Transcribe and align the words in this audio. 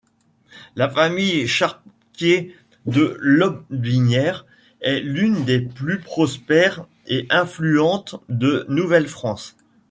La 0.75 0.89
famille 0.89 1.47
Chartier 1.47 2.55
de 2.87 3.15
Lotbinière 3.19 4.47
est 4.79 4.99
l’une 4.99 5.45
des 5.45 5.59
plus 5.59 5.99
prospères 5.99 6.87
et 7.05 7.27
influentes 7.29 8.15
de 8.27 8.65
Nouvelle-France. 8.67 9.55